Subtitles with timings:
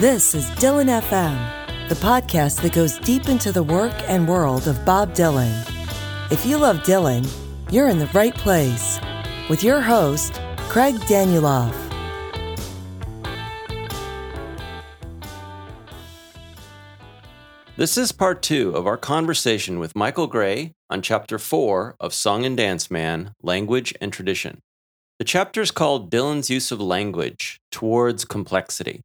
[0.00, 4.82] This is Dylan FM, the podcast that goes deep into the work and world of
[4.86, 5.52] Bob Dylan.
[6.32, 7.30] If you love Dylan,
[7.70, 8.98] you're in the right place
[9.50, 10.40] with your host,
[10.70, 11.74] Craig Danieloff.
[17.76, 22.46] This is part two of our conversation with Michael Gray on chapter four of Song
[22.46, 24.62] and Dance Man Language and Tradition.
[25.18, 29.02] The chapter is called Dylan's Use of Language Towards Complexity.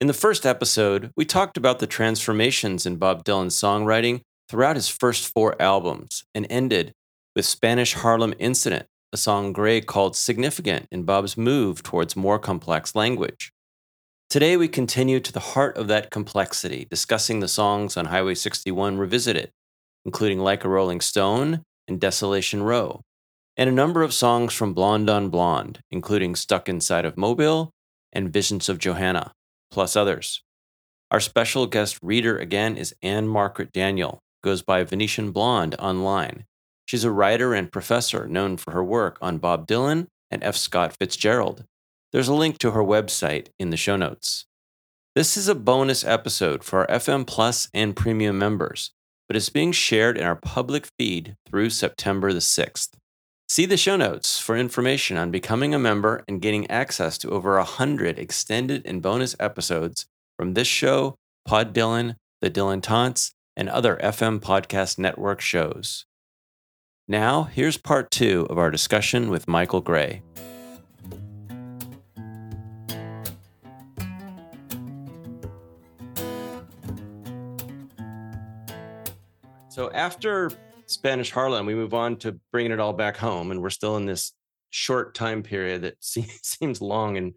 [0.00, 4.88] In the first episode, we talked about the transformations in Bob Dylan's songwriting throughout his
[4.88, 6.94] first four albums and ended
[7.36, 12.94] with Spanish Harlem Incident, a song Gray called significant in Bob's move towards more complex
[12.94, 13.52] language.
[14.30, 18.96] Today, we continue to the heart of that complexity, discussing the songs on Highway 61
[18.96, 19.50] Revisited,
[20.06, 23.02] including Like a Rolling Stone and Desolation Row
[23.54, 27.74] and a number of songs from Blonde on Blonde, including Stuck Inside of Mobile
[28.10, 29.34] and Visions of Johanna,
[29.70, 30.42] plus others.
[31.10, 36.44] Our special guest reader again is Anne Margaret Daniel, goes by Venetian Blonde online.
[36.86, 40.56] She's a writer and professor known for her work on Bob Dylan and F.
[40.56, 41.64] Scott Fitzgerald.
[42.12, 44.46] There's a link to her website in the show notes.
[45.14, 48.92] This is a bonus episode for our FM Plus and Premium members,
[49.28, 52.90] but it's being shared in our public feed through September the 6th.
[53.50, 57.56] See the show notes for information on becoming a member and getting access to over
[57.56, 60.06] 100 extended and bonus episodes
[60.38, 66.06] from this show, Pod Dylan, The Dylan Taunts, and other FM Podcast Network shows.
[67.08, 70.22] Now, here's part two of our discussion with Michael Gray.
[79.70, 80.52] So, after
[80.90, 84.06] Spanish Harlem, we move on to bringing it all back home, and we're still in
[84.06, 84.32] this
[84.70, 87.34] short time period that seems long in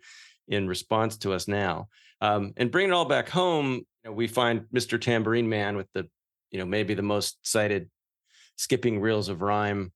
[0.47, 1.87] in response to us now.
[2.19, 4.99] Um, and bringing it all back home, you know, we find Mr.
[4.99, 6.09] Tambourine Man with the,
[6.51, 7.89] you know, maybe the most cited
[8.57, 9.93] skipping reels of rhyme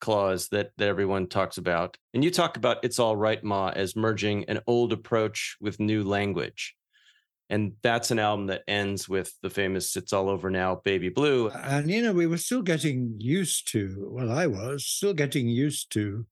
[0.00, 1.96] clause that that everyone talks about.
[2.14, 6.04] And you talk about "It's All Right, Ma" as merging an old approach with new
[6.04, 6.76] language
[7.50, 11.50] and that's an album that ends with the famous it's all over now baby blue.
[11.50, 15.92] And you know we were still getting used to well i was still getting used
[15.92, 16.24] to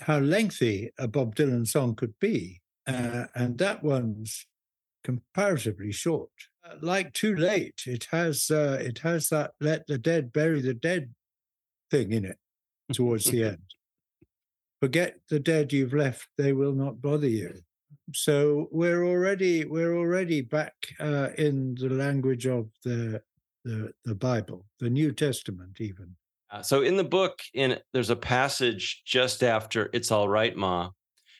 [0.00, 4.46] how lengthy a bob dylan song could be uh, and that one's
[5.02, 6.30] comparatively short.
[6.64, 10.74] Uh, like too late it has uh, it has that let the dead bury the
[10.74, 11.14] dead
[11.90, 12.38] thing in it
[12.92, 13.62] towards the end.
[14.80, 17.60] Forget the dead you've left they will not bother you
[18.14, 23.20] so we're already we're already back uh, in the language of the,
[23.64, 26.14] the the Bible, the New Testament, even.
[26.50, 30.90] Uh, so in the book, in there's a passage just after "It's All Right, Ma,"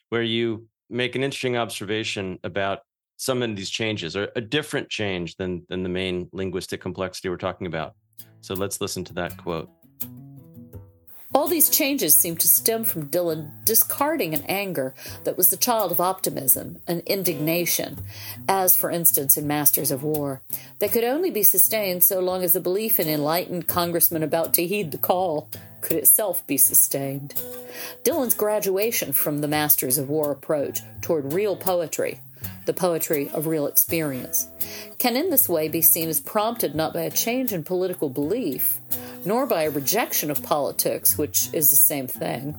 [0.09, 2.81] where you make an interesting observation about
[3.17, 7.37] some of these changes, or a different change than than the main linguistic complexity we're
[7.37, 7.95] talking about.
[8.41, 9.71] So let's listen to that quote.
[11.35, 14.95] All these changes seem to stem from Dylan discarding an anger
[15.25, 17.99] that was the child of optimism, an indignation,
[18.49, 20.41] as, for instance, in Masters of War,
[20.79, 24.67] that could only be sustained so long as the belief in enlightened congressmen about to
[24.67, 25.49] heed the call
[25.81, 27.35] could itself be sustained.
[28.05, 32.21] Dylan's graduation from the Masters of War approach toward real poetry,
[32.67, 34.49] the poetry of real experience,
[34.99, 38.79] can in this way be seen as prompted not by a change in political belief
[39.27, 42.55] nor by a rejection of politics, which is the same thing,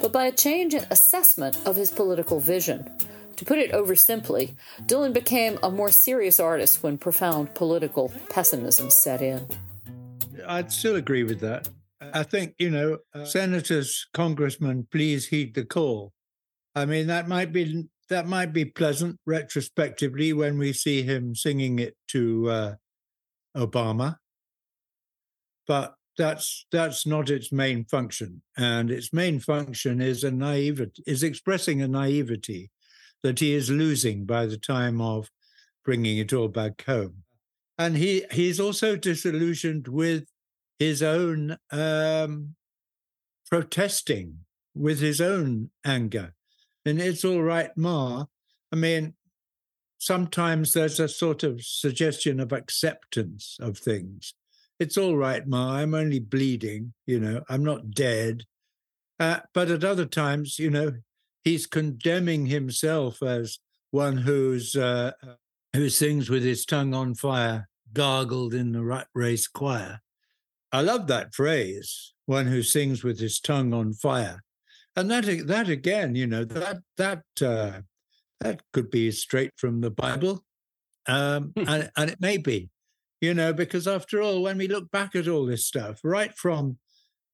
[0.00, 2.90] but by a change in assessment of his political vision.
[3.36, 9.22] To put it oversimply, Dylan became a more serious artist when profound political pessimism set
[9.22, 9.46] in.
[10.46, 11.68] I'd still agree with that.
[12.00, 16.12] I think, you know, uh, senators, congressmen, please heed the call.
[16.74, 21.78] I mean, that might be that might be pleasant retrospectively when we see him singing
[21.78, 22.74] it to uh,
[23.56, 24.16] Obama.
[25.66, 28.42] But that's that's not its main function.
[28.56, 32.70] And its main function is a naivety is expressing a naivety
[33.22, 35.30] that he is losing by the time of
[35.84, 37.22] bringing it all back home.
[37.78, 40.24] And he he's also disillusioned with
[40.78, 42.56] his own um,
[43.48, 44.40] protesting
[44.74, 46.34] with his own anger.
[46.84, 48.26] And it's all right ma.
[48.72, 49.14] I mean
[49.98, 54.34] sometimes there's a sort of suggestion of acceptance of things
[54.78, 55.76] it's all right, Ma.
[55.76, 56.92] I'm only bleeding.
[57.06, 58.44] You know, I'm not dead.
[59.20, 60.92] Uh, but at other times, you know,
[61.44, 63.58] he's condemning himself as
[63.90, 65.12] one who's uh,
[65.74, 70.00] who sings with his tongue on fire, gargled in the rat race choir.
[70.70, 74.42] I love that phrase, one who sings with his tongue on fire.
[74.94, 77.80] And that that again, you know, that that uh,
[78.40, 80.44] that could be straight from the Bible.
[81.06, 81.68] Um, Hmm.
[81.68, 82.68] and, and it may be,
[83.20, 86.78] you know, because after all, when we look back at all this stuff, right from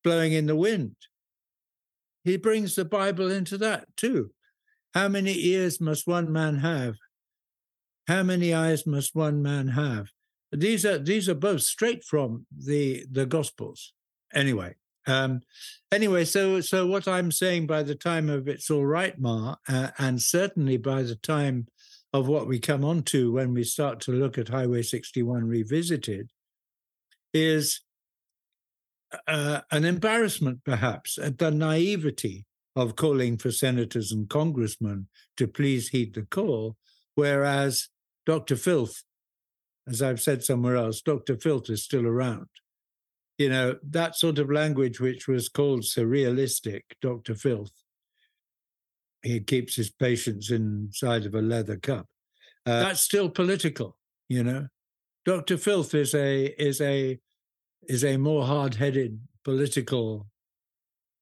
[0.02, 0.96] blowing in the wind,
[2.24, 4.30] he brings the Bible into that too.
[4.94, 6.94] How many ears must one man have?
[8.08, 10.08] How many eyes must one man have?
[10.52, 13.92] These are these are both straight from the the Gospels.
[14.32, 14.76] Anyway,
[15.06, 15.40] um,
[15.92, 19.88] anyway, so so what I'm saying by the time of it's all right, Ma, uh,
[19.98, 21.66] and certainly by the time
[22.14, 26.30] of what we come on to when we start to look at Highway 61 revisited,
[27.34, 27.80] is
[29.26, 32.46] uh, an embarrassment, perhaps, at the naivety
[32.76, 36.76] of calling for senators and congressmen to please heed the call,
[37.16, 37.88] whereas
[38.26, 38.54] Dr.
[38.54, 39.02] Filth,
[39.88, 41.36] as I've said somewhere else, Dr.
[41.36, 42.46] Filth is still around.
[43.38, 47.34] You know, that sort of language which was called surrealistic, Dr.
[47.34, 47.72] Filth,
[49.24, 52.06] he keeps his patients inside of a leather cup.
[52.66, 53.96] Uh, that's still political,
[54.28, 54.68] you know.
[55.24, 55.56] Dr.
[55.56, 57.18] Filth is a is a
[57.88, 60.26] is a more hard-headed political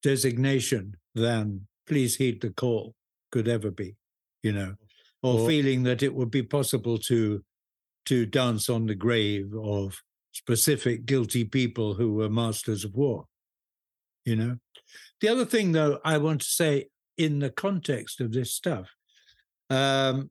[0.02, 2.94] designation than please heed the call
[3.30, 3.96] could ever be,
[4.42, 4.74] you know,
[5.22, 7.42] or, Or- feeling that it would be possible to
[8.06, 9.96] to dance on the grave of
[10.32, 13.26] specific guilty people who were masters of war.
[14.24, 14.56] You know,
[15.20, 18.90] the other thing though I want to say in the context of this stuff
[19.70, 20.30] um,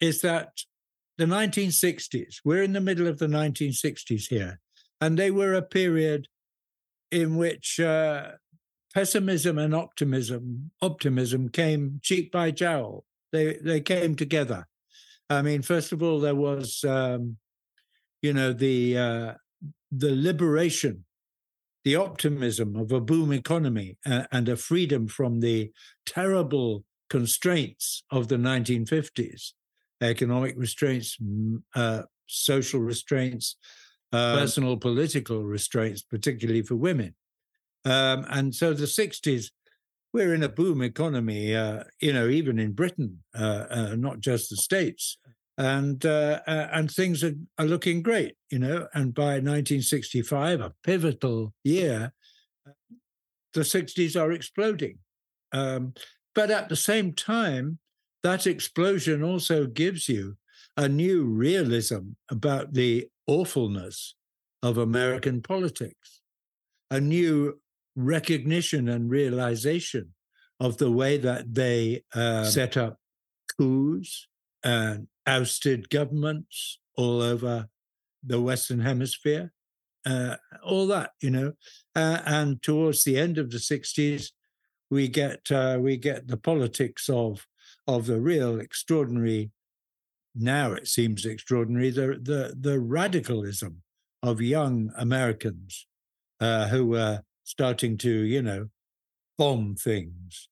[0.00, 0.50] is that
[1.18, 4.60] the 1960s, we're in the middle of the 1960s here,
[5.00, 6.28] and they were a period
[7.10, 8.32] in which uh,
[8.94, 13.04] pessimism and optimism optimism came cheek by jowl.
[13.32, 14.66] They they came together.
[15.30, 17.36] I mean, first of all, there was um,
[18.20, 19.34] you know the uh,
[19.90, 21.04] the liberation,
[21.84, 25.70] the optimism of a boom economy uh, and a freedom from the
[26.06, 29.52] terrible constraints of the 1950s,
[30.00, 31.18] economic restraints,
[31.74, 33.56] uh, social restraints,
[34.12, 37.14] uh, personal political restraints, particularly for women.
[37.84, 39.46] Um, and so the 60s,
[40.12, 44.50] we're in a boom economy, uh, you know, even in Britain, uh, uh, not just
[44.50, 45.18] the States.
[45.58, 48.88] And uh, uh, and things are, are looking great, you know.
[48.94, 52.12] And by 1965, a pivotal year,
[53.52, 54.98] the 60s are exploding.
[55.52, 55.92] Um,
[56.34, 57.78] but at the same time,
[58.22, 60.36] that explosion also gives you
[60.76, 64.14] a new realism about the awfulness
[64.62, 66.22] of American politics,
[66.90, 67.60] a new
[67.94, 70.14] recognition and realization
[70.60, 72.98] of the way that they uh, set up
[73.58, 74.28] coups
[74.64, 77.68] and ousted governments all over
[78.24, 79.52] the Western Hemisphere,
[80.06, 81.52] uh, all that, you know.
[81.94, 84.30] Uh, and towards the end of the 60s,
[84.90, 87.46] we get uh, we get the politics of
[87.86, 89.50] of the real extraordinary.
[90.34, 93.82] Now it seems extraordinary the the the radicalism
[94.22, 95.86] of young Americans
[96.40, 98.68] uh, who were starting to you know
[99.38, 100.48] bomb things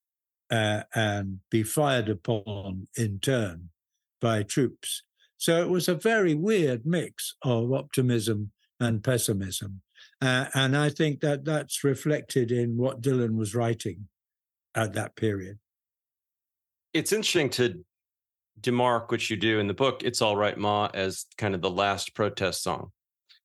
[0.50, 3.68] uh, and be fired upon in turn
[4.20, 5.02] by troops.
[5.38, 9.82] So it was a very weird mix of optimism and pessimism,
[10.20, 14.08] uh, and I think that that's reflected in what Dylan was writing
[14.74, 15.58] at that period.
[16.92, 17.84] It's interesting to
[18.60, 20.02] demark which you do in the book.
[20.02, 22.90] It's all right, Ma, as kind of the last protest song.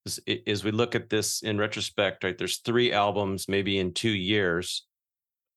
[0.06, 2.38] As, as we look at this in retrospect, right?
[2.38, 4.86] There's three albums, maybe in two years.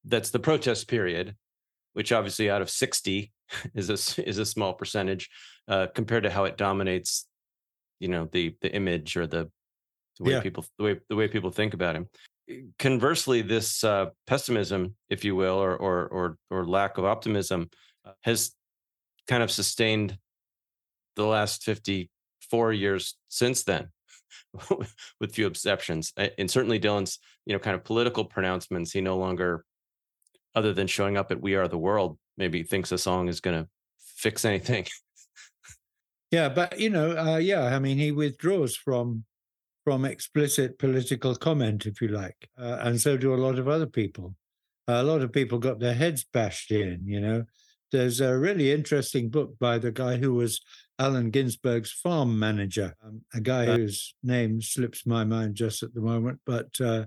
[0.05, 1.37] That's the protest period,
[1.93, 3.33] which obviously out of sixty
[3.75, 5.29] is a is a small percentage
[5.69, 7.27] uh, compared to how it dominates,
[8.01, 9.51] you know, the the image or the,
[10.19, 10.41] the way Yeah.
[10.41, 12.07] people the way the way people think about him.
[12.79, 17.69] Conversely, this uh, pessimism, if you will, or or or or lack of optimism,
[18.07, 18.53] uh, has
[19.27, 20.17] kind of sustained
[21.17, 22.11] the last fifty
[22.51, 23.89] four years since then,
[25.21, 26.15] with few exceptions.
[26.17, 28.93] And certainly Dylan's, you know, kind of political pronouncements.
[28.93, 29.65] He no longer,
[30.55, 33.63] other than showing up at "We Are the World," maybe thinks a song is going
[33.63, 33.69] to
[33.99, 34.87] fix anything.
[36.31, 39.25] Yeah, but you know, uh, yeah, I mean, he withdraws from
[39.85, 43.87] from explicit political comment, if you like, uh, and so do a lot of other
[43.87, 44.35] people.
[44.89, 47.01] a lot of people got their heads bashed in.
[47.07, 47.45] You know,
[47.93, 50.61] there's a really interesting book by the guy who was
[50.99, 56.03] Allen Ginsberg's farm manager, um, a guy whose name slips my mind just at the
[56.03, 57.07] moment, but uh,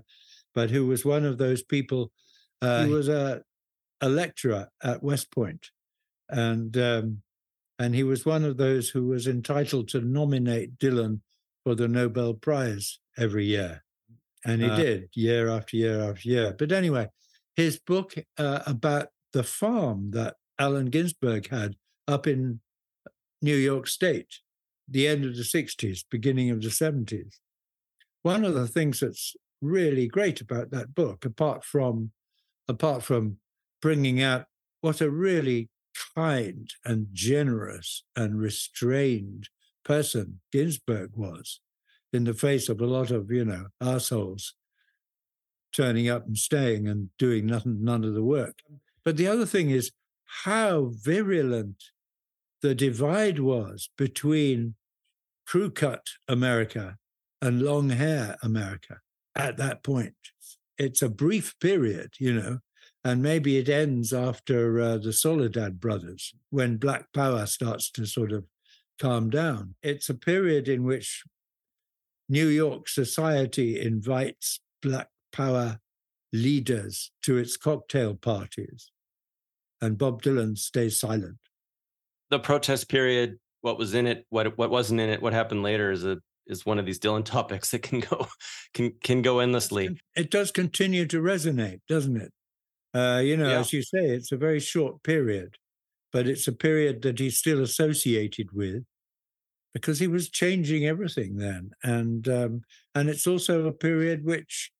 [0.52, 2.10] but who was one of those people.
[2.60, 3.42] Uh, he was a
[4.02, 5.70] a lecturer at West Point,
[6.28, 7.22] and um,
[7.78, 11.20] and he was one of those who was entitled to nominate Dylan
[11.64, 13.84] for the Nobel Prize every year,
[14.44, 14.76] and he Uh.
[14.76, 16.54] did year after year after year.
[16.58, 17.08] But anyway,
[17.56, 21.76] his book uh, about the farm that Allen Ginsberg had
[22.08, 22.60] up in
[23.42, 24.40] New York State
[24.88, 27.40] the end of the 60s, beginning of the 70s.
[28.22, 32.12] One of the things that's really great about that book, apart from
[32.68, 33.38] apart from
[33.82, 34.46] bringing out
[34.80, 35.68] what a really
[36.14, 39.48] kind and generous and restrained
[39.84, 41.60] person Ginsberg was
[42.12, 44.54] in the face of a lot of, you know, assholes
[45.74, 48.60] turning up and staying and doing nothing, none of the work.
[49.04, 49.90] But the other thing is
[50.44, 51.82] how virulent
[52.60, 54.76] the divide was between
[55.46, 56.96] crew cut America
[57.40, 59.00] and long hair America
[59.34, 60.14] at that point.
[60.78, 62.58] It's a brief period, you know,
[63.04, 68.32] and maybe it ends after uh, the Soledad brothers when Black Power starts to sort
[68.32, 68.44] of
[69.00, 69.74] calm down.
[69.82, 71.24] It's a period in which
[72.28, 75.80] New York society invites Black Power
[76.32, 78.90] leaders to its cocktail parties,
[79.80, 81.38] and Bob Dylan stays silent.
[82.30, 85.90] The protest period, what was in it, what what wasn't in it, what happened later
[85.90, 88.28] is a is one of these Dylan topics that can go
[88.72, 89.98] can can go endlessly.
[90.16, 92.32] It does continue to resonate, doesn't it?
[92.94, 93.60] Uh, you know, yeah.
[93.60, 95.56] as you say, it's a very short period,
[96.12, 98.84] but it's a period that he's still associated with
[99.72, 102.62] because he was changing everything then, and um,
[102.94, 104.70] and it's also a period which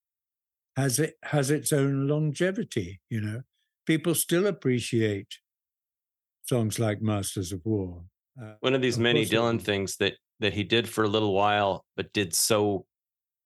[0.77, 3.01] has it has its own longevity.
[3.09, 3.43] You know,
[3.87, 5.39] people still appreciate
[6.43, 8.05] songs like "Masters of War."
[8.41, 11.33] Uh, One of these of many Dylan things that that he did for a little
[11.33, 12.85] while, but did so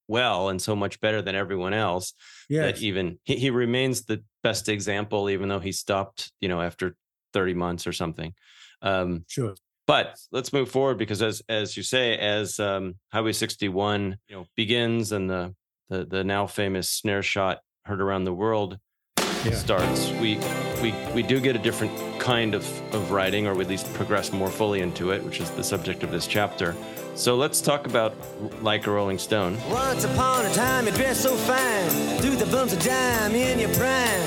[0.09, 2.15] well and so much better than everyone else
[2.49, 2.65] yes.
[2.65, 6.95] that even he, he remains the best example, even though he stopped, you know, after
[7.33, 8.33] 30 months or something.
[8.81, 9.57] Um, sure.
[9.89, 14.47] But let's move forward because as as you say, as um, Highway 61, you know,
[14.57, 15.55] begins and the
[15.89, 18.79] the the now famous snare shot heard around the world
[19.19, 19.51] yeah.
[19.51, 20.39] starts, we
[20.83, 24.33] we we do get a different kind of, of writing, or we at least progress
[24.33, 26.75] more fully into it, which is the subject of this chapter.
[27.17, 28.15] So let's talk about
[28.63, 29.59] Like a Rolling Stone.
[29.71, 33.71] Once upon a time, you dressed so fine, through the bumps of dime in your
[33.71, 34.21] prime.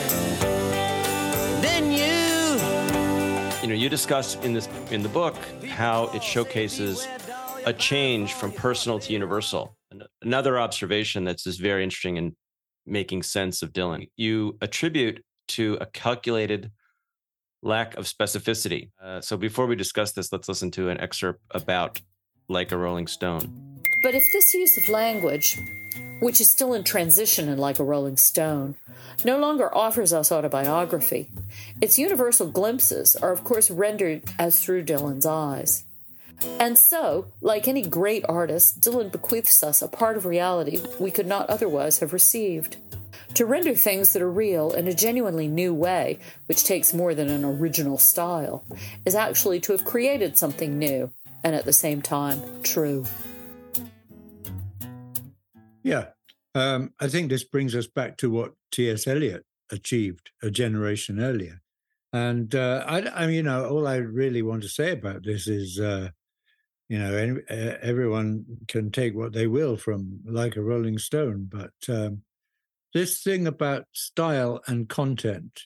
[1.61, 3.61] Then you.
[3.61, 5.35] You know, you discuss in this in the book
[5.67, 7.07] how it showcases
[7.63, 9.77] a change from personal to universal.
[10.23, 12.35] Another observation that's just very interesting in
[12.87, 14.09] making sense of Dylan.
[14.17, 16.71] You attribute to a calculated
[17.61, 18.89] lack of specificity.
[18.99, 22.01] Uh, so before we discuss this, let's listen to an excerpt about
[22.51, 23.79] Like a Rolling Stone.
[24.01, 25.59] But if this use of language,
[26.19, 28.73] which is still in transition and Like a Rolling Stone,
[29.23, 31.29] no longer offers us autobiography,
[31.79, 35.83] its universal glimpses are, of course, rendered as through Dylan's eyes.
[36.59, 41.27] And so, like any great artist, Dylan bequeaths us a part of reality we could
[41.27, 42.77] not otherwise have received.
[43.35, 47.29] To render things that are real in a genuinely new way, which takes more than
[47.29, 48.65] an original style,
[49.05, 51.11] is actually to have created something new
[51.43, 53.05] and at the same time true.
[55.83, 56.07] Yeah.
[56.55, 59.07] Um, I think this brings us back to what T.S.
[59.07, 61.61] Eliot achieved a generation earlier.
[62.11, 65.79] And uh, I, I you know, all I really want to say about this is,
[65.79, 66.09] uh,
[66.89, 67.37] you know,
[67.81, 72.23] everyone can take what they will from like a Rolling Stone, but um,
[72.95, 75.61] this thing about style and content,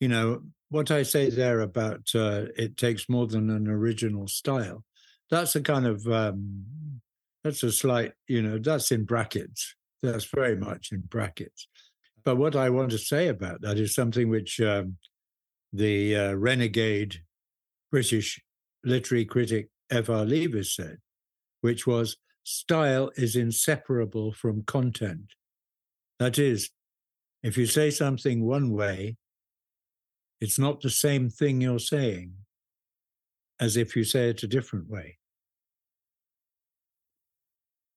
[0.00, 4.84] you know, what I say there about uh, it takes more than an original style,
[5.30, 6.64] that's a kind of, um,
[7.44, 9.74] that's a slight, you know, that's in brackets.
[10.02, 11.68] That's very much in brackets.
[12.24, 14.96] But what I want to say about that is something which um,
[15.74, 17.20] the uh, renegade
[17.90, 18.40] British
[18.82, 20.24] literary critic F.R.
[20.24, 20.98] Leavis said,
[21.60, 25.34] which was style is inseparable from content.
[26.18, 26.70] That is,
[27.42, 29.16] if you say something one way,
[30.42, 32.32] it's not the same thing you're saying
[33.60, 35.18] as if you say it a different way.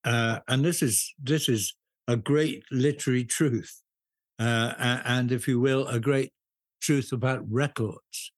[0.04, 1.74] Uh, and this is this is
[2.08, 3.82] a great literary truth,
[4.38, 6.34] uh, and if you will, a great
[6.80, 8.32] truth about records.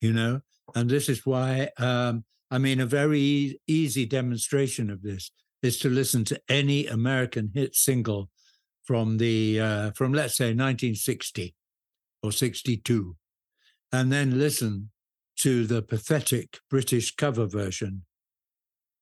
[0.00, 0.40] You know,
[0.74, 5.30] and this is why um, I mean a very easy demonstration of this
[5.62, 8.30] is to listen to any American hit single
[8.84, 11.54] from the uh, from let's say 1960
[12.22, 13.16] or 62
[13.94, 14.90] and then listen
[15.36, 18.04] to the pathetic british cover version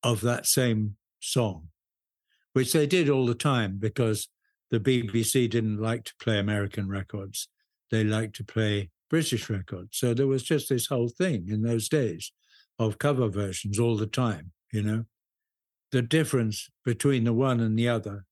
[0.03, 1.69] of that same song
[2.53, 4.29] which they did all the time because
[4.71, 7.49] the bbc didn't like to play american records.
[7.91, 9.99] They liked to play british records.
[9.99, 12.33] So there was just this whole thing in those days
[12.79, 15.05] of cover versions all the time you know?
[15.93, 18.25] The difference between the one and the other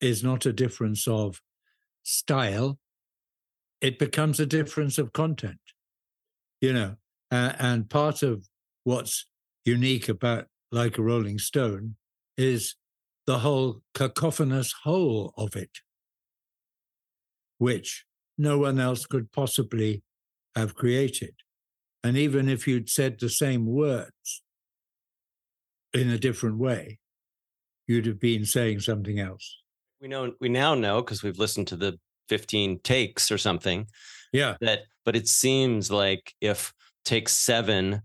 [0.00, 1.40] is not a difference of
[2.02, 2.78] style,
[3.80, 5.60] it becomes a difference of content,
[6.60, 6.96] you know.
[7.30, 8.46] Uh, and part of
[8.84, 9.26] what's
[9.64, 11.96] unique about like a Rolling Stone
[12.36, 12.76] is
[13.26, 15.78] the whole cacophonous whole of it,
[17.58, 18.04] which
[18.38, 20.02] no one else could possibly
[20.54, 21.34] have created.
[22.04, 24.42] And even if you'd said the same words
[25.92, 26.98] in a different way,
[27.86, 29.62] you'd have been saying something else.
[30.00, 33.86] We know we now know because we've listened to the 15 takes or something.
[34.32, 34.56] Yeah.
[34.60, 36.72] That but it seems like if
[37.04, 38.02] take 7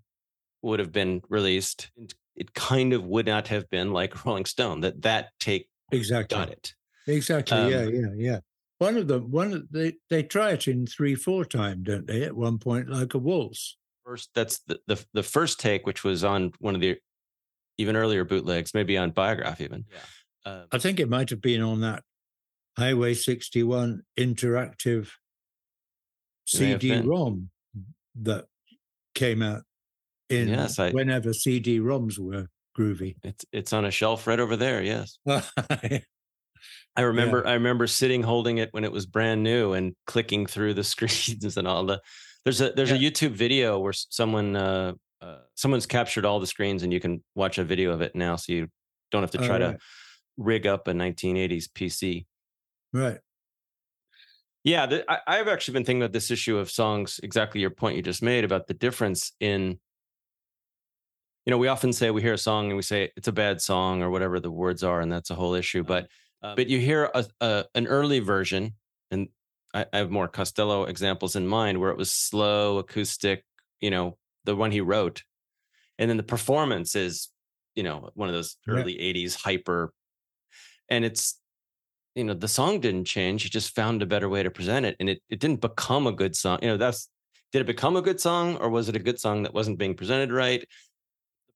[0.61, 1.91] would have been released,
[2.35, 6.49] it kind of would not have been like Rolling Stone that that take exactly got
[6.49, 6.73] it.
[7.07, 7.57] Exactly.
[7.57, 8.39] Um, yeah, yeah, yeah.
[8.77, 12.23] One of them, one of they they try it in three, four time, don't they?
[12.23, 13.77] At one point, like a waltz.
[14.05, 16.97] First, that's the the, the first take, which was on one of the
[17.77, 19.85] even earlier bootlegs, maybe on Biograph, even.
[19.91, 20.51] Yeah.
[20.51, 22.03] Um, I think it might have been on that
[22.77, 25.09] Highway 61 interactive
[26.45, 27.49] CD-ROM
[28.21, 28.45] that
[29.13, 29.63] came out
[30.29, 32.47] in yes, I, whenever CD-ROMs were
[32.77, 33.15] groovy.
[33.23, 34.81] It's it's on a shelf right over there.
[34.81, 35.17] Yes.
[36.95, 37.51] I remember yeah.
[37.51, 41.57] I remember sitting holding it when it was brand new and clicking through the screens
[41.57, 42.01] and all the.
[42.43, 42.97] There's a there's yeah.
[42.97, 47.23] a YouTube video where someone uh, uh, someone's captured all the screens and you can
[47.35, 48.67] watch a video of it now, so you
[49.11, 49.59] don't have to try right.
[49.59, 49.77] to
[50.37, 52.25] rig up a 1980s PC.
[52.93, 53.19] Right.
[54.63, 57.19] Yeah, the, I, I've actually been thinking about this issue of songs.
[57.23, 59.79] Exactly your point you just made about the difference in
[61.45, 63.61] you know, we often say we hear a song and we say it's a bad
[63.61, 65.83] song or whatever the words are, and that's a whole issue.
[65.83, 66.07] But
[66.43, 68.75] um, but you hear a, a, an early version,
[69.09, 69.27] and
[69.73, 73.43] I, I, have more Costello examples in mind where it was slow, acoustic,
[73.79, 75.23] you know, the one he wrote,
[75.97, 77.29] and then the performance is,
[77.75, 79.13] you know, one of those early yeah.
[79.13, 79.93] '80s hyper,
[80.89, 81.39] and it's,
[82.15, 83.43] you know, the song didn't change.
[83.43, 86.11] He just found a better way to present it, and it it didn't become a
[86.11, 86.59] good song.
[86.61, 87.09] You know, that's
[87.51, 89.95] did it become a good song, or was it a good song that wasn't being
[89.95, 90.65] presented right?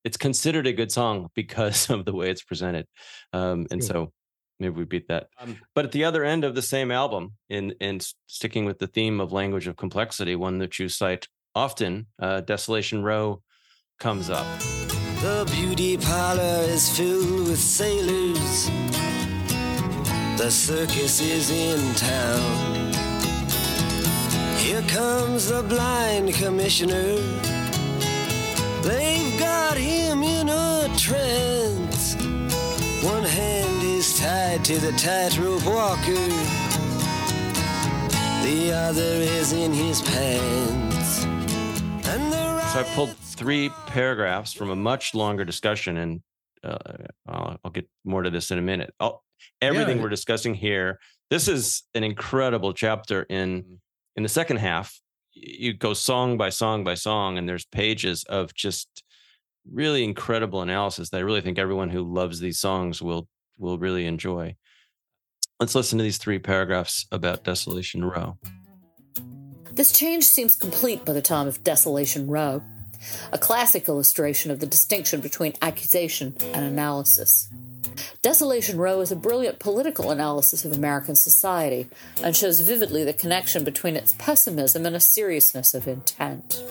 [0.05, 2.85] it's considered a good song because of the way it's presented.
[3.33, 4.13] Um, and so
[4.59, 5.27] maybe we beat that.
[5.39, 8.87] Um, but at the other end of the same album, in in sticking with the
[8.87, 13.41] theme of language of complexity, one that you cite often, uh, Desolation Row
[13.99, 14.45] comes up.
[15.21, 18.69] The beauty parlor is filled with sailors.
[20.37, 22.93] The circus is in town.
[24.57, 27.17] Here comes the blind commissioner
[28.85, 32.13] They've got him in a trance.
[33.03, 36.13] One hand is tied to the tightrope walker,
[38.43, 41.21] the other is in his pants.
[42.73, 46.21] so I pulled three paragraphs from a much longer discussion, and
[46.63, 46.77] uh,
[47.27, 48.93] I'll, I'll, get more to this in a minute.
[48.99, 49.23] I'll,
[49.61, 50.03] everything yeah.
[50.03, 53.79] we're discussing here, this is an incredible chapter in
[54.15, 54.99] in the second half
[55.35, 59.03] you go song by song by song, and there's pages of just
[59.71, 64.05] really incredible analysis that I really think everyone who loves these songs will will really
[64.05, 64.55] enjoy.
[65.59, 68.37] Let's listen to these three paragraphs about Desolation Row.
[69.71, 72.61] This change seems complete by the time of Desolation Row,
[73.31, 77.49] a classic illustration of the distinction between accusation and analysis.
[78.21, 81.87] Desolation Row is a brilliant political analysis of American society
[82.21, 86.63] and shows vividly the connection between its pessimism and a seriousness of intent.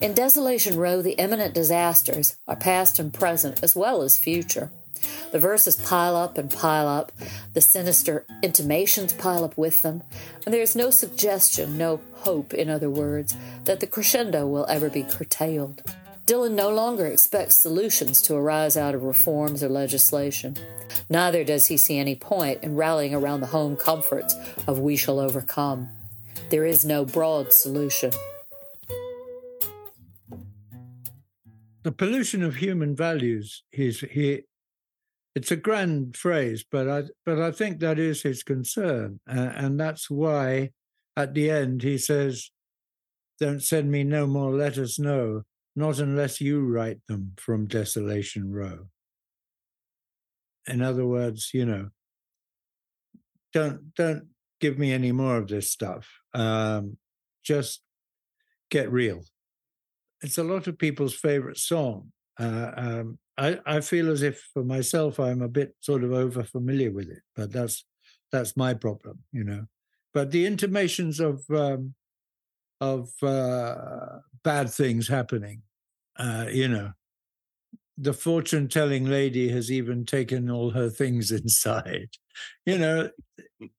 [0.00, 4.70] In Desolation Row, the imminent disasters are past and present as well as future.
[5.32, 7.12] The verses pile up and pile up,
[7.52, 10.02] the sinister intimations pile up with them,
[10.44, 14.90] and there is no suggestion, no hope, in other words, that the crescendo will ever
[14.90, 15.82] be curtailed.
[16.30, 20.56] Dylan no longer expects solutions to arise out of reforms or legislation.
[21.08, 24.36] Neither does he see any point in rallying around the home comforts
[24.68, 25.88] of We Shall Overcome.
[26.50, 28.12] There is no broad solution.
[31.82, 34.42] The pollution of human values, he,
[35.34, 39.18] it's a grand phrase, but I, but I think that is his concern.
[39.28, 40.70] Uh, and that's why
[41.16, 42.52] at the end he says,
[43.40, 45.42] Don't send me no more letters, no
[45.80, 48.86] not unless you write them from Desolation Row.
[50.68, 51.88] In other words, you know,
[53.52, 54.28] don't don't
[54.60, 56.08] give me any more of this stuff.
[56.34, 56.98] Um,
[57.42, 57.82] just
[58.70, 59.22] get real.
[60.22, 62.12] It's a lot of people's favorite song.
[62.38, 66.44] Uh, um, I, I feel as if for myself I'm a bit sort of over
[66.44, 67.84] familiar with it, but that's
[68.30, 69.64] that's my problem, you know.
[70.12, 71.94] But the intimations of um,
[72.80, 75.62] of uh, bad things happening.
[76.20, 76.92] Uh, you know,
[77.96, 82.10] the fortune telling lady has even taken all her things inside.
[82.66, 83.10] You know,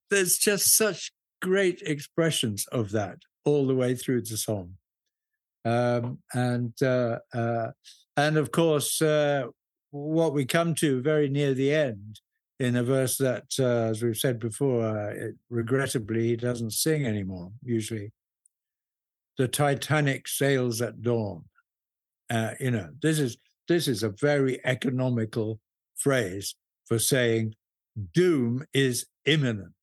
[0.09, 4.73] there's just such great expressions of that all the way through the song.
[5.63, 7.71] Um, and uh, uh,
[8.17, 9.45] and of course, uh,
[9.91, 12.19] what we come to very near the end
[12.59, 17.05] in a verse that, uh, as we've said before, uh, it, regrettably he doesn't sing
[17.05, 17.51] anymore.
[17.63, 18.11] Usually,
[19.37, 21.45] the Titanic sails at dawn.
[22.31, 25.59] Uh, you know, this is this is a very economical
[25.97, 27.53] phrase for saying
[28.13, 29.73] doom is imminent.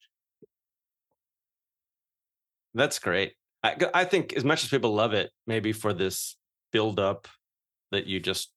[2.75, 3.35] That's great.
[3.63, 6.37] I, I think as much as people love it, maybe for this
[6.73, 7.29] build up
[7.91, 8.51] that you just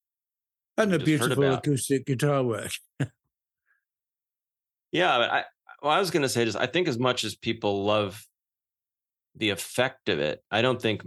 [0.77, 2.71] and the just beautiful acoustic guitar work.
[4.91, 5.43] yeah, but I
[5.82, 8.25] well, I was going to say just I think as much as people love
[9.36, 11.04] the effect of it, I don't think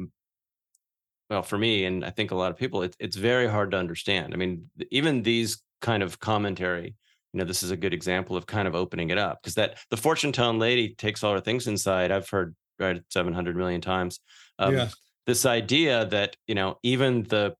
[1.34, 3.76] well for me and I think a lot of people it, it's very hard to
[3.76, 4.32] understand.
[4.32, 6.94] I mean, even these kind of commentary
[7.32, 9.76] you know this is a good example of kind of opening it up because that
[9.90, 14.20] the fortune telling lady takes all her things inside i've heard right 700 million times
[14.58, 14.88] um, yeah.
[15.26, 17.54] this idea that you know even the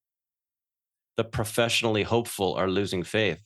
[1.17, 3.43] the professionally hopeful are losing faith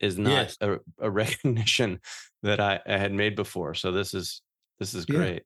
[0.00, 0.56] is not yes.
[0.60, 2.00] a, a, recognition
[2.42, 4.42] that I, I, had made before so this is
[4.78, 5.44] this is great.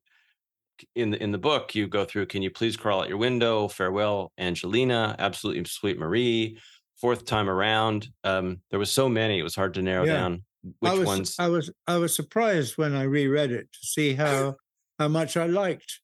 [0.95, 3.69] In the in the book you go through can you please crawl out your window
[3.69, 6.59] farewell angelina absolutely sweet marie
[6.99, 8.09] fourth time around.
[8.25, 10.15] Um, there was so many; it was hard to narrow yeah.
[10.15, 10.43] down
[10.81, 11.37] which I was, ones.
[11.39, 14.57] I was I was surprised when I reread it to see how
[14.99, 16.01] how much I liked.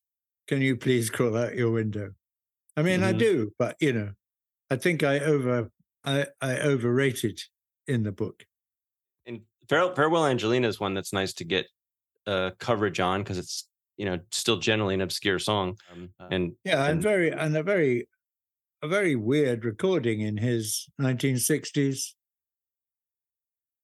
[0.47, 2.11] Can you please crawl out your window?
[2.77, 3.09] I mean, mm-hmm.
[3.09, 4.11] I do, but you know,
[4.69, 5.69] I think I over
[6.03, 7.41] I, I overrated
[7.87, 8.45] in the book.
[9.25, 11.67] And Farewell Angelina is one that's nice to get
[12.27, 15.77] uh, coverage on because it's you know still generally an obscure song.
[15.91, 18.07] Um, and yeah, and, and very and a very
[18.81, 22.13] a very weird recording in his 1960s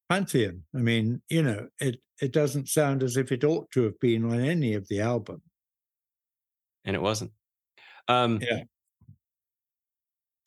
[0.09, 0.63] pantheon.
[0.75, 4.25] I mean, you know, it it doesn't sound as if it ought to have been
[4.25, 5.41] on any of the album.
[6.85, 7.31] And it wasn't.
[8.07, 8.63] Um, yeah.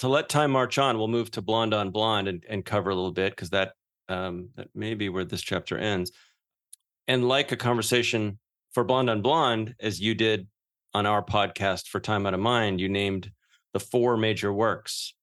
[0.00, 2.94] To let time march on, we'll move to Blonde on Blonde and, and cover a
[2.94, 3.72] little bit because that
[4.08, 6.12] um, that may be where this chapter ends.
[7.08, 8.38] And like a conversation
[8.74, 10.48] for Blonde on Blonde, as you did
[10.92, 13.30] on our podcast for Time Out of Mind, you named
[13.72, 15.14] the four major works,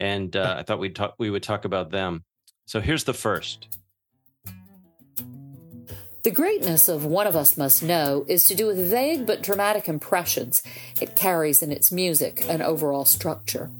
[0.00, 2.24] and uh, I thought we'd talk we would talk about them.
[2.66, 3.78] So here's the first.
[6.22, 9.90] The greatness of One of Us Must Know is to do with vague but dramatic
[9.90, 10.62] impressions
[10.98, 13.70] it carries in its music and overall structure.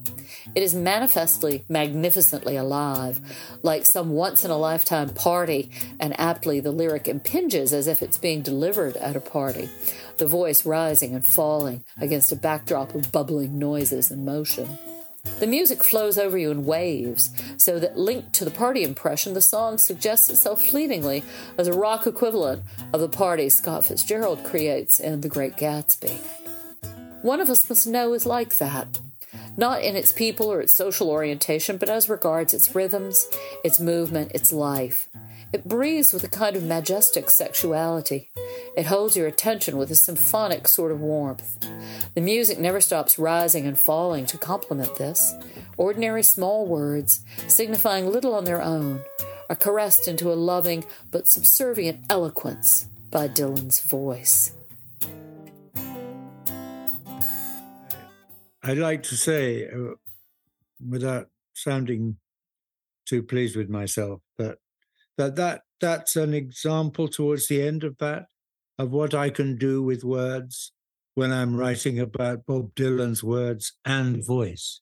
[0.54, 3.20] It is manifestly, magnificently alive,
[3.62, 8.18] like some once in a lifetime party, and aptly the lyric impinges as if it's
[8.18, 9.68] being delivered at a party,
[10.18, 14.78] the voice rising and falling against a backdrop of bubbling noises and motion.
[15.40, 19.40] The music flows over you in waves, so that linked to the party impression, the
[19.40, 21.24] song suggests itself fleetingly
[21.58, 26.18] as a rock equivalent of the party Scott Fitzgerald creates in The Great Gatsby.
[27.22, 28.86] One of us must know is like that
[29.56, 33.28] not in its people or its social orientation, but as regards its rhythms,
[33.62, 35.08] its movement, its life.
[35.52, 38.30] It breathes with a kind of majestic sexuality.
[38.76, 41.64] It holds your attention with a symphonic sort of warmth.
[42.14, 45.32] The music never stops rising and falling to complement this.
[45.76, 49.04] Ordinary small words, signifying little on their own,
[49.48, 54.54] are caressed into a loving but subservient eloquence by Dylan's voice.
[58.64, 59.94] I'd like to say, uh,
[60.88, 62.16] without sounding
[63.06, 64.56] too pleased with myself, that
[65.18, 68.24] that that that's an example towards the end of that
[68.78, 70.72] of what I can do with words
[71.14, 74.80] when I'm writing about Bob Dylan's words and voice.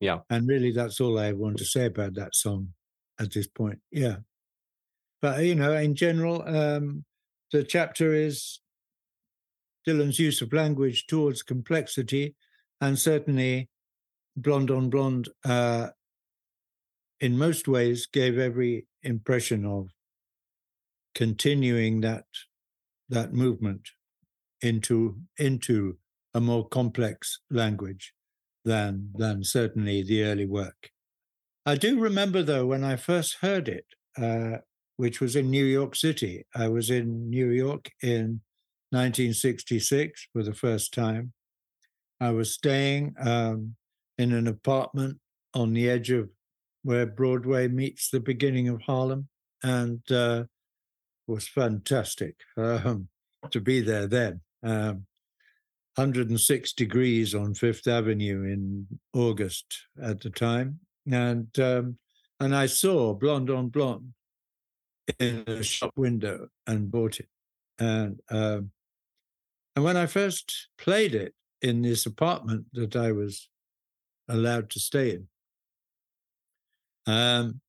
[0.00, 2.74] Yeah, and really, that's all I want to say about that song
[3.18, 3.78] at this point.
[3.90, 4.16] Yeah,
[5.22, 7.06] but you know, in general, um,
[7.52, 8.60] the chapter is
[9.86, 12.34] Dylan's use of language towards complexity,
[12.80, 13.68] and certainly
[14.36, 15.88] Blonde on Blonde, uh,
[17.20, 19.90] in most ways, gave every impression of
[21.14, 22.24] continuing that
[23.08, 23.90] that movement
[24.60, 25.98] into into
[26.32, 28.12] a more complex language
[28.64, 30.90] than than certainly the early work.
[31.66, 34.58] I do remember though when I first heard it, uh,
[34.96, 36.46] which was in New York City.
[36.54, 38.40] I was in New York in
[38.94, 41.32] 1966 for the first time.
[42.20, 43.74] I was staying um,
[44.18, 45.18] in an apartment
[45.52, 46.30] on the edge of
[46.84, 49.28] where Broadway meets the beginning of Harlem,
[49.62, 50.44] and uh,
[51.26, 53.08] was fantastic um,
[53.50, 54.40] to be there then.
[54.62, 55.06] Um,
[55.96, 59.66] 106 degrees on Fifth Avenue in August
[60.02, 60.80] at the time,
[61.10, 61.98] and um,
[62.40, 64.12] and I saw Blonde on Blonde
[65.18, 67.28] in a shop window and bought it,
[67.78, 68.70] and um,
[69.74, 73.48] and when I first played it in this apartment that I was
[74.28, 75.28] allowed to stay in,
[77.06, 77.60] Um,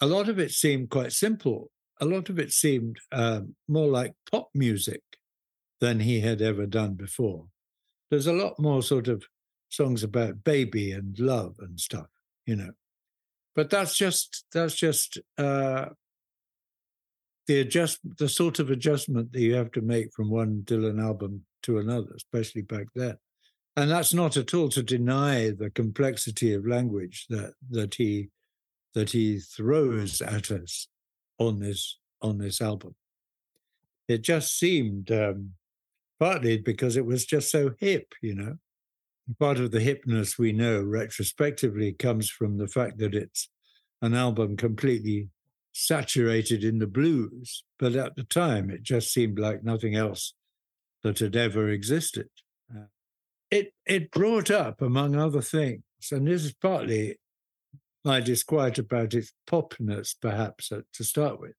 [0.00, 1.70] a lot of it seemed quite simple.
[2.00, 5.02] A lot of it seemed um, more like pop music
[5.80, 7.46] than he had ever done before.
[8.10, 9.24] There's a lot more sort of
[9.68, 12.08] songs about baby and love and stuff,
[12.46, 12.72] you know.
[13.54, 15.86] But that's just that's just uh,
[17.46, 21.44] the adjust the sort of adjustment that you have to make from one Dylan album
[21.62, 23.16] to another, especially back then.
[23.76, 28.28] And that's not at all to deny the complexity of language that that he
[28.94, 30.88] that he throws at us
[31.38, 32.94] on this on this album.
[34.08, 35.52] It just seemed um,
[36.18, 38.56] partly because it was just so hip, you know.
[39.40, 43.48] Part of the hipness we know retrospectively comes from the fact that it's
[44.00, 45.28] an album completely
[45.76, 50.32] saturated in the blues, but at the time it just seemed like nothing else
[51.02, 52.28] that had ever existed.
[52.74, 52.86] Uh,
[53.50, 57.18] it it brought up, among other things, and this is partly
[58.04, 61.54] my disquiet about its popness, perhaps uh, to start with.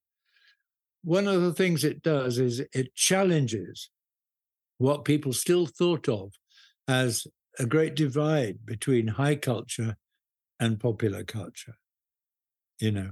[1.04, 3.90] One of the things it does is it challenges
[4.80, 6.34] what people still thought of
[6.88, 7.28] as
[7.60, 9.98] a great divide between high culture
[10.60, 11.76] and popular culture.
[12.80, 13.12] You know,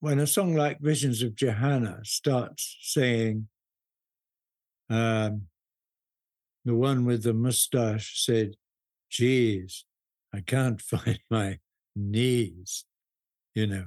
[0.00, 3.48] when a song like Visions of Johanna starts saying,
[4.90, 5.42] um,
[6.64, 8.54] the one with the mustache said,
[9.10, 9.84] Geez,
[10.34, 11.58] I can't find my
[11.94, 12.84] knees.
[13.54, 13.86] You know,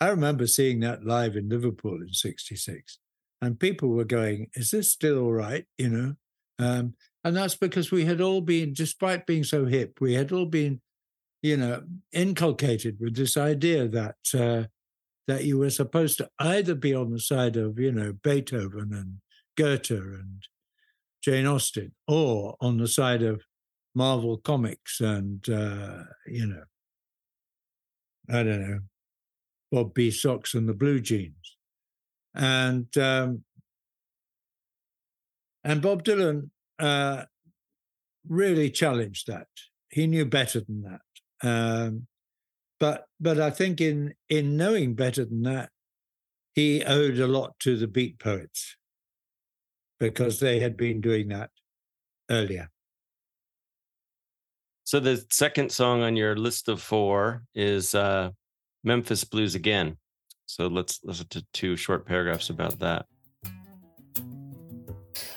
[0.00, 2.98] I remember seeing that live in Liverpool in 66,
[3.42, 5.66] and people were going, Is this still all right?
[5.76, 6.14] You know,
[6.58, 6.94] um,
[7.24, 10.80] and that's because we had all been, despite being so hip, we had all been,
[11.42, 14.68] you know, inculcated with this idea that uh,
[15.30, 19.18] that you were supposed to either be on the side of, you know, Beethoven and
[19.56, 20.42] Goethe and
[21.22, 23.42] Jane Austen, or on the side of
[23.94, 26.64] Marvel Comics and, uh, you know,
[28.28, 28.80] I don't know,
[29.70, 30.08] Bob B.
[30.08, 31.56] Soxx and the Blue Jeans.
[32.34, 33.44] And um,
[35.62, 37.24] and Bob Dylan uh,
[38.28, 39.48] really challenged that.
[39.90, 41.00] He knew better than that.
[41.48, 42.06] Um,
[42.80, 45.70] but but I think in in knowing better than that,
[46.54, 48.76] he owed a lot to the beat poets
[50.00, 51.50] because they had been doing that
[52.30, 52.70] earlier.
[54.84, 58.30] So the second song on your list of four is uh,
[58.82, 59.98] Memphis Blues again.
[60.46, 63.06] So let's listen to two short paragraphs about that.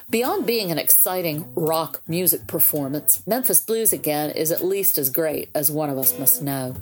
[0.09, 5.49] Beyond being an exciting rock music performance, Memphis Blues Again is at least as great
[5.53, 6.75] as one of us must know.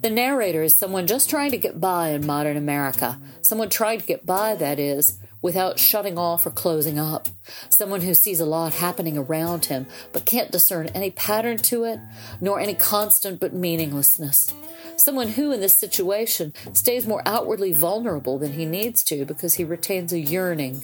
[0.00, 3.18] The narrator is someone just trying to get by in modern America.
[3.42, 7.28] Someone trying to get by, that is, without shutting off or closing up.
[7.68, 12.00] Someone who sees a lot happening around him but can't discern any pattern to it,
[12.40, 14.54] nor any constant but meaninglessness.
[14.96, 19.64] Someone who, in this situation, stays more outwardly vulnerable than he needs to because he
[19.64, 20.82] retains a yearning,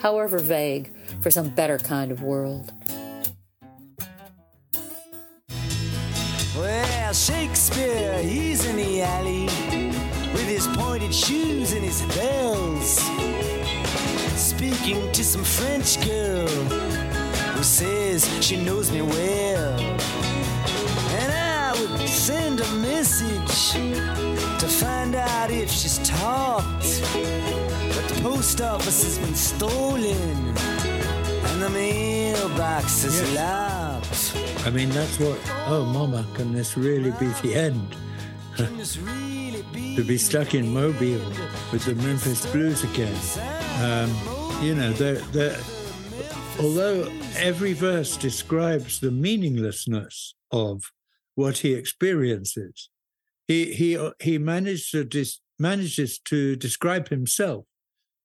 [0.00, 2.70] however vague, for some better kind of world.
[6.58, 9.44] Well, Shakespeare, he's in the alley
[10.32, 12.96] with his pointed shoes and his bells,
[14.36, 19.78] speaking to some French girl who says she knows me well.
[21.20, 23.72] And I would send a message
[24.58, 27.02] to find out if she's talked.
[27.12, 30.56] But the post office has been stolen
[31.58, 34.34] and the mailbox is Yes.
[34.34, 34.66] locked.
[34.66, 35.38] I mean, that's what.
[35.66, 37.96] Oh, Mama, can this really be the end?
[38.58, 41.24] Really be to be stuck in Mobile
[41.72, 43.16] with the Memphis Blues again.
[43.82, 44.10] Um,
[44.62, 45.56] you know, they're, they're,
[46.60, 50.92] although every verse describes the meaninglessness of
[51.34, 52.88] what he experiences,
[53.48, 57.64] he he he managed to dis, manages to describe himself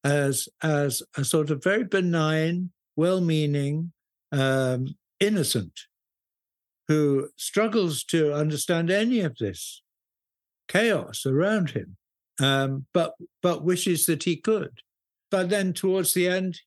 [0.03, 3.91] as as a sort of very benign, well-meaning,
[4.31, 5.79] um, innocent,
[6.87, 9.81] who struggles to understand any of this
[10.67, 11.97] chaos around him,
[12.41, 14.79] um, but but wishes that he could.
[15.31, 16.59] But then towards the end,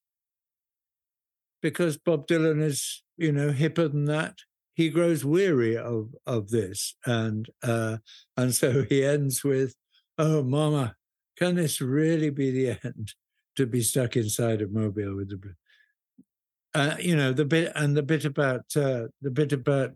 [1.63, 4.39] because Bob Dylan is you know hipper than that,
[4.75, 7.99] he grows weary of of this, and uh,
[8.37, 9.75] and so he ends with,
[10.19, 10.97] "Oh, Mama,
[11.39, 13.13] can this really be the end?
[13.57, 15.55] To be stuck inside a mobile with the."
[16.77, 19.93] Bl-" Uh, you know the bit and the bit about uh, the bit about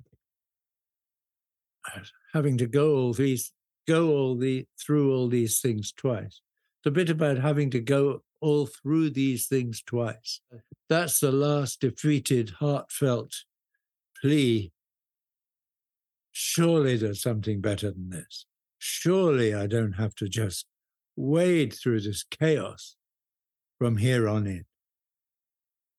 [2.33, 3.53] having to go all these
[3.87, 6.41] go all the through all these things twice.
[6.85, 10.41] The bit about having to go all through these things twice.
[10.89, 13.45] That's the last defeated, heartfelt
[14.21, 14.73] plea.
[16.33, 18.47] Surely there's something better than this.
[18.79, 20.67] surely I don't have to just
[21.17, 22.97] wade through this chaos
[23.79, 24.65] from here on in.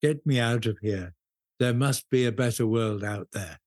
[0.01, 1.13] Get me out of here.
[1.59, 3.59] There must be a better world out there.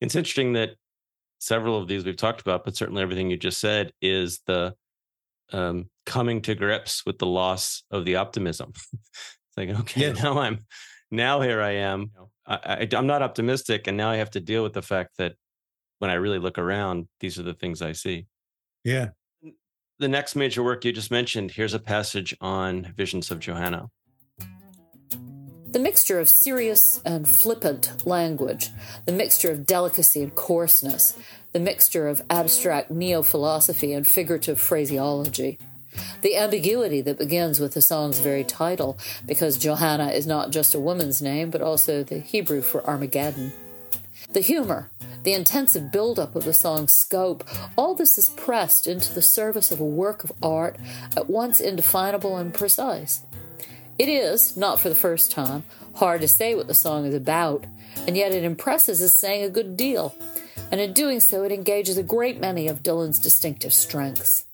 [0.00, 0.70] It's interesting that
[1.38, 4.74] several of these we've talked about, but certainly everything you just said is the
[5.52, 8.72] um, coming to grips with the loss of the optimism.
[8.92, 10.22] it's like, okay, yes.
[10.22, 10.58] now I'm,
[11.10, 12.10] now here I am.
[12.46, 15.34] I, I, I'm not optimistic, and now I have to deal with the fact that
[15.98, 18.26] when I really look around, these are the things I see.
[18.84, 19.10] Yeah.
[19.98, 23.88] The next major work you just mentioned, here's a passage on visions of Johanna.
[25.78, 28.70] The mixture of serious and flippant language,
[29.06, 31.16] the mixture of delicacy and coarseness,
[31.52, 35.56] the mixture of abstract neo philosophy and figurative phraseology.
[36.22, 40.80] The ambiguity that begins with the song's very title, because Johanna is not just a
[40.80, 43.52] woman's name, but also the Hebrew for Armageddon.
[44.32, 44.90] The humor,
[45.22, 47.44] the intensive build-up of the song's scope,
[47.76, 50.76] all this is pressed into the service of a work of art
[51.16, 53.22] at once indefinable and precise.
[53.98, 55.64] It is, not for the first time,
[55.96, 57.64] hard to say what the song is about,
[58.06, 60.14] and yet it impresses as saying a good deal,
[60.70, 64.44] and in doing so, it engages a great many of Dylan's distinctive strengths.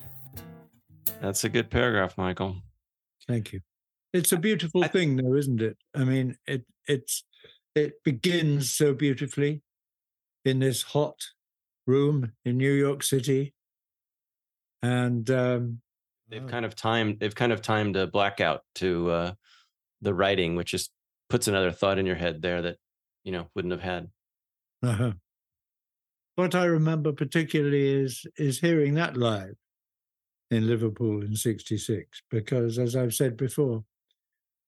[1.20, 2.56] That's a good paragraph, Michael.
[3.28, 3.60] Thank you.
[4.14, 5.76] It's a beautiful I, thing, though, isn't it?
[5.94, 7.24] I mean, it it's
[7.74, 9.62] it begins so beautifully
[10.44, 11.20] in this hot
[11.86, 13.54] room in New York City,
[14.82, 15.80] and um,
[16.34, 19.32] they've kind of timed they've kind of timed a blackout to uh,
[20.02, 20.90] the writing, which just
[21.30, 22.76] puts another thought in your head there that
[23.22, 24.08] you know wouldn't have had.
[24.82, 25.12] Uh-huh.
[26.34, 29.54] What I remember particularly is is hearing that live
[30.50, 33.84] in Liverpool in '66, because as I've said before,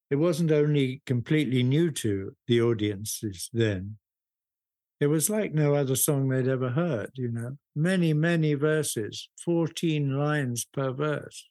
[0.08, 3.98] it wasn't only completely new to the audiences then.
[4.98, 10.16] It was like no other song they'd ever heard, you know, many, many verses, 14
[10.16, 11.50] lines per verse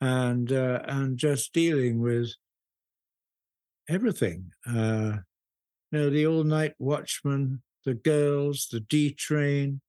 [0.00, 2.32] and uh, and just dealing with
[3.88, 4.52] everything.
[4.66, 5.18] Uh,
[5.92, 9.80] you know, the all night watchman, the girls, the D train,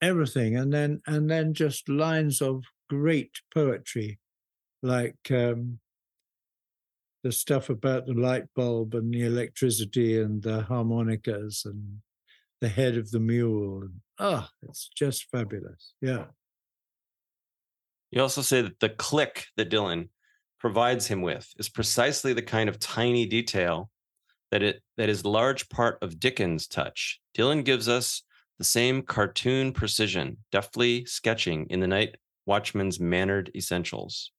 [0.00, 4.18] everything, and then and then just lines of great poetry,
[4.82, 5.78] like um,
[7.22, 11.98] the stuff about the light bulb and the electricity and the harmonicas and
[12.60, 13.82] the head of the mule.
[13.82, 15.94] And, oh, it's just fabulous.
[16.00, 16.26] Yeah.
[18.12, 20.10] You also say that the click that Dylan
[20.60, 23.90] provides him with is precisely the kind of tiny detail
[24.50, 27.20] that it that is large part of Dickens' touch.
[27.36, 28.22] Dylan gives us
[28.58, 34.30] the same cartoon precision, deftly sketching in the night watchman's mannered essentials.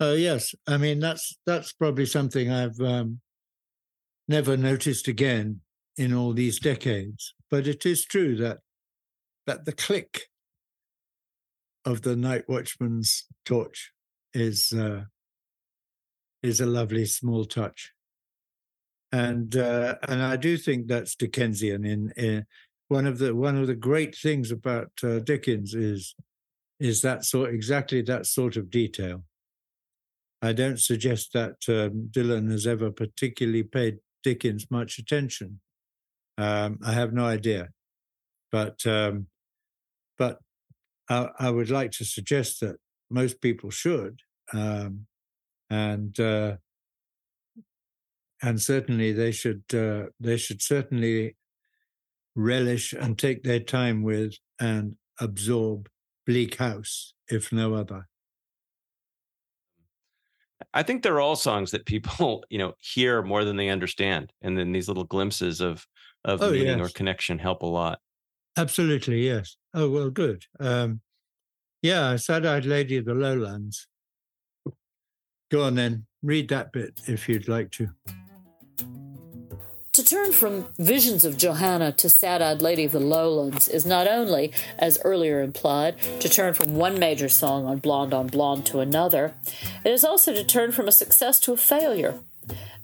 [0.00, 3.20] Uh, yes, I mean that's that's probably something I've um,
[4.26, 5.60] never noticed again
[5.98, 7.34] in all these decades.
[7.50, 8.58] But it is true that
[9.46, 10.28] that the click
[11.86, 13.92] of the night watchman's torch
[14.34, 15.04] is uh,
[16.42, 17.92] is a lovely small touch,
[19.12, 21.86] and uh, and I do think that's Dickensian.
[21.86, 22.46] In, in
[22.88, 26.14] one of the one of the great things about uh, Dickens is
[26.78, 29.24] is that sort exactly that sort of detail.
[30.42, 35.60] I don't suggest that um, Dylan has ever particularly paid Dickens much attention.
[36.36, 37.68] Um, I have no idea,
[38.52, 39.28] but um,
[40.18, 40.40] but
[41.08, 42.76] I, I, would like to suggest that
[43.10, 44.20] most people should,
[44.52, 45.06] um,
[45.70, 46.56] and uh,
[48.42, 51.36] and certainly they should uh, they should certainly
[52.34, 55.88] relish and take their time with and absorb
[56.26, 58.08] Bleak House, if no other.
[60.74, 64.58] I think they're all songs that people, you know, hear more than they understand, and
[64.58, 65.86] then these little glimpses of
[66.24, 66.90] of oh, meaning yes.
[66.90, 68.00] or connection help a lot.
[68.56, 69.56] Absolutely, yes.
[69.76, 70.46] Oh well, good.
[70.58, 71.02] Um,
[71.82, 73.86] yeah, Sad-eyed Lady of the Lowlands.
[75.50, 77.90] Go on then, read that bit if you'd like to.
[79.92, 84.08] To turn from visions of Johanna to Sad Eyed Lady of the Lowlands is not
[84.08, 88.80] only, as earlier implied, to turn from one major song on Blonde on Blonde to
[88.80, 89.34] another,
[89.84, 92.14] it is also to turn from a success to a failure,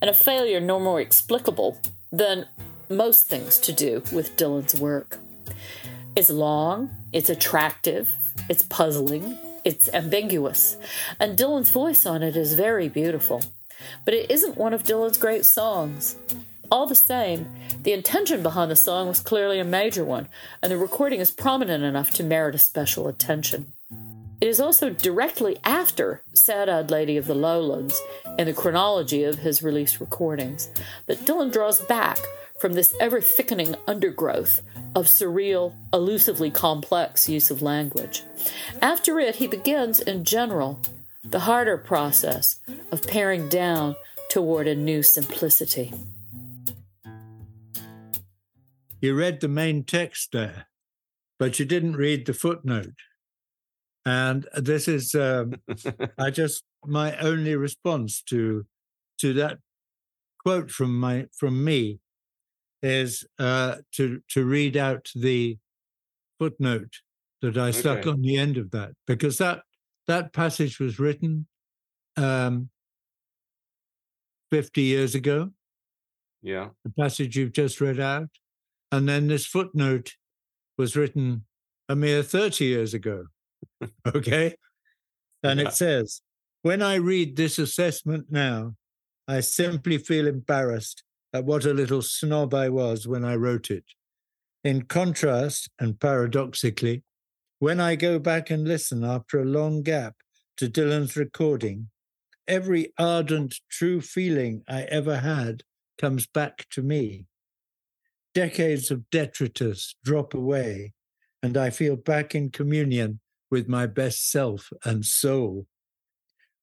[0.00, 1.78] and a failure no more explicable
[2.10, 2.48] than
[2.90, 5.18] most things to do with Dylan's work.
[6.14, 8.14] It's long, it's attractive,
[8.50, 10.76] it's puzzling, it's ambiguous,
[11.18, 13.42] and Dylan's voice on it is very beautiful.
[14.04, 16.18] But it isn't one of Dylan's great songs.
[16.70, 17.50] All the same,
[17.82, 20.28] the intention behind the song was clearly a major one,
[20.62, 23.72] and the recording is prominent enough to merit a special attention.
[24.42, 27.98] It is also directly after Sad Eyed Lady of the Lowlands
[28.38, 30.68] in the chronology of his released recordings
[31.06, 32.18] that Dylan draws back
[32.62, 34.62] from this ever thickening undergrowth
[34.94, 38.22] of surreal, elusively complex use of language.
[38.80, 40.80] After it, he begins, in general,
[41.24, 42.60] the harder process
[42.92, 43.96] of paring down
[44.30, 45.92] toward a new simplicity.
[49.00, 50.68] You read the main text there,
[51.40, 52.94] but you didn't read the footnote.
[54.06, 55.54] And this is, um,
[56.16, 58.66] I just my only response to
[59.18, 59.58] to that
[60.38, 61.98] quote from my from me
[62.82, 65.58] is uh, to to read out the
[66.38, 66.94] footnote
[67.40, 68.10] that I stuck Okay.
[68.10, 69.62] on the end of that because that
[70.08, 71.46] that passage was written
[72.16, 72.70] um,
[74.50, 75.50] fifty years ago.
[76.42, 76.70] Yeah.
[76.84, 78.28] The passage you've just read out,
[78.90, 80.12] and then this footnote
[80.76, 81.44] was written
[81.88, 83.26] a mere thirty years ago.
[84.06, 84.56] okay,
[85.42, 85.68] and Yeah.
[85.68, 86.20] it says,
[86.62, 88.74] "When I read this assessment now,
[89.28, 93.84] I simply feel embarrassed at what a little snob I was when I wrote it.
[94.64, 97.02] In contrast, and paradoxically,
[97.58, 100.16] when I go back and listen after a long gap
[100.56, 101.88] to Dylan's recording,
[102.46, 105.62] every ardent, true feeling I ever had
[105.98, 107.26] comes back to me.
[108.34, 110.92] Decades of detritus drop away,
[111.42, 113.20] and I feel back in communion
[113.50, 115.66] with my best self and soul.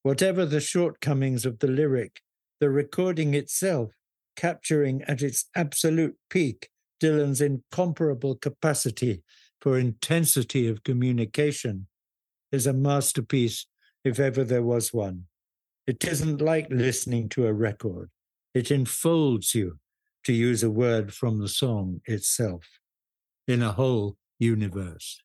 [0.02, 2.20] Whatever the shortcomings of the lyric,
[2.58, 3.92] the recording itself,
[4.40, 6.70] capturing at its absolute peak
[7.00, 9.22] Dylan's incomparable capacity
[9.60, 11.86] for intensity of communication,
[12.50, 13.66] is a masterpiece
[14.04, 15.24] if ever there was one.
[15.86, 18.10] It isn't like listening to a record,
[18.54, 19.78] it enfolds you,
[20.24, 22.64] to use a word from the song itself,
[23.46, 25.22] in a whole universe.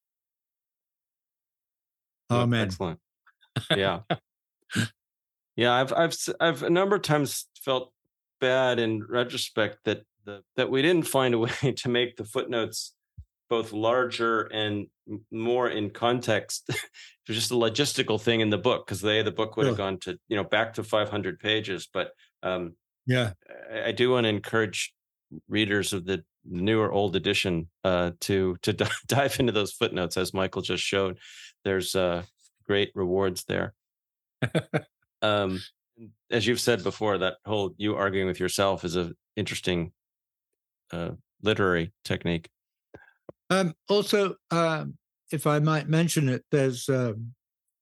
[2.32, 2.68] Amen.
[2.68, 3.00] Excellent.
[3.74, 4.02] Yeah.
[5.56, 7.94] yeah, I've I've I've a number of times felt
[8.40, 12.94] bad in retrospect that the that we didn't find a way to make the footnotes
[13.50, 14.88] both larger and
[15.32, 16.64] more in context.
[16.70, 16.76] it
[17.28, 20.00] was just a logistical thing in the book because they the book would have gone
[20.00, 22.12] to you know back to 500 pages, but
[22.44, 22.74] um,
[23.06, 23.34] Yeah.
[23.72, 24.94] I, I do want to encourage
[25.48, 30.18] readers of the new or old edition uh, to to d- dive into those footnotes
[30.18, 31.20] as Michael just showed.
[31.64, 32.24] There's uh,
[32.66, 33.74] great rewards there.
[35.22, 35.60] um,
[36.36, 39.94] as you've said before, that whole you arguing with yourself is a interesting
[40.92, 41.12] uh,
[41.42, 42.50] literary technique.
[43.50, 44.98] Um, also, um,
[45.32, 47.34] if I might mention it, there's um,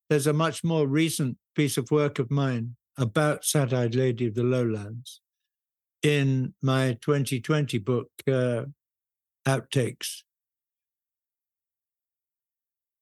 [0.10, 4.44] there's a much more recent piece of work of mine about Sad-Eyed Lady of the
[4.44, 5.20] Lowlands
[6.04, 8.66] in my 2020 book, uh,
[9.48, 10.22] Outtakes.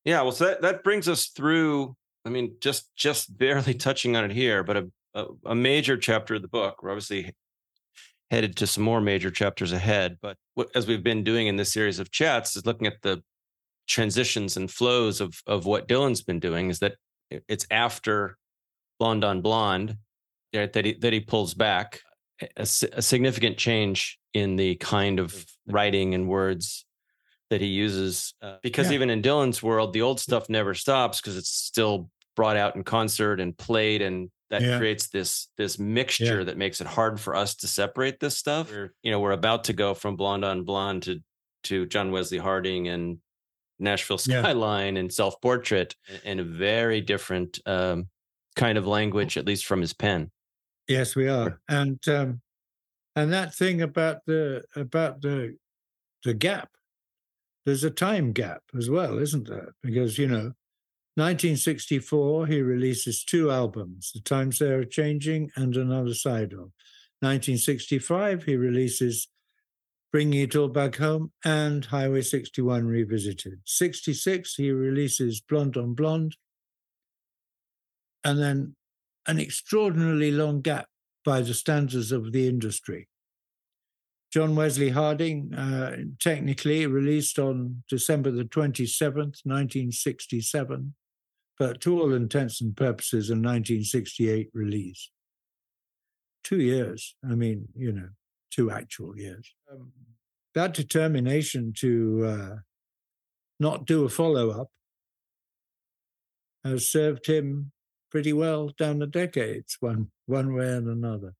[0.06, 1.96] Yeah, well, so that that brings us through.
[2.24, 6.36] I mean, just just barely touching on it here, but a a, a major chapter
[6.36, 6.82] of the book.
[6.84, 7.34] We're obviously
[8.30, 10.18] headed to some more major chapters ahead.
[10.22, 13.22] But what, as we've been doing in this series of chats, is looking at the
[13.88, 16.70] transitions and flows of of what Dylan's been doing.
[16.70, 16.96] Is that
[17.30, 18.38] it's after
[19.00, 19.98] Blonde on Blonde
[20.54, 22.02] that he that he pulls back
[22.42, 26.86] a, a significant change in the kind of writing and words
[27.50, 28.96] that he uses uh, because Yeah.
[28.96, 32.84] even in Dylan's world, the old stuff never stops because it's still brought out in
[32.84, 34.78] concert and played, and that Yeah.
[34.78, 36.44] creates this this mixture Yeah.
[36.44, 38.70] that makes it hard for us to separate this stuff.
[38.72, 41.22] We're, you know, we're about to go from Blonde on Blonde to
[41.64, 43.20] to John Wesley Harding and
[43.80, 44.42] Nashville Yeah.
[44.44, 48.10] Skyline and Self Portrait in a very different um,
[48.56, 50.32] kind of language, at least from his pen.
[50.88, 52.42] Yes, we are, and um,
[53.16, 55.58] and that thing about the about the
[56.24, 56.70] the gap.
[57.66, 59.74] There's a time gap as well, isn't there?
[59.84, 60.54] Because you know,
[61.16, 66.72] 1964 he releases two albums, "The Times They Are Changing" and "Another Side of."
[67.20, 69.28] 1965 he releases
[70.14, 76.38] "Bringing It All Back Home" and "Highway 61 Revisited." 66 he releases "Blonde on Blonde,"
[78.24, 78.78] and then
[79.28, 80.88] an extraordinarily long gap
[81.26, 83.10] by the standards of the industry.
[84.32, 90.96] John Wesley Harding, uh, technically released on December the 27th, 1967,
[91.60, 95.12] but to all intents and purposes, a 1968 release.
[96.44, 98.10] Two years, I mean, you know,
[98.50, 99.54] two actual years.
[99.72, 99.92] Um,
[100.56, 102.56] that determination to uh,
[103.60, 104.70] not do a follow up
[106.64, 107.72] has served him
[108.12, 111.34] pretty well down the decades, one one way and another.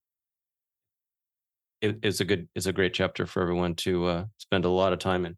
[1.82, 4.94] It, it's a good, it's a great chapter for everyone to uh, spend a lot
[4.94, 5.36] of time in.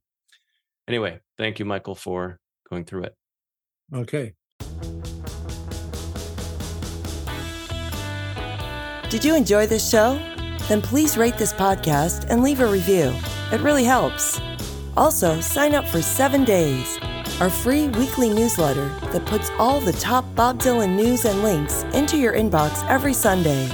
[0.88, 3.16] Anyway, thank you, Michael, for going through it.
[3.94, 4.34] Okay.
[9.14, 10.20] Did you enjoy this show?
[10.68, 13.14] then please rate this podcast and leave a review.
[13.52, 14.42] It really helps.
[14.98, 16.98] Also, sign up for Seven Days,
[17.40, 22.18] our free weekly newsletter that puts all the top Bob Dylan news and links into
[22.18, 23.70] your inbox every Sunday.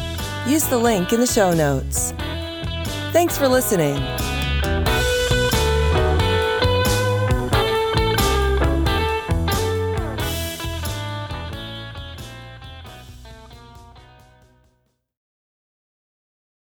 [0.45, 2.11] Use the link in the show notes.
[3.13, 3.95] Thanks for listening.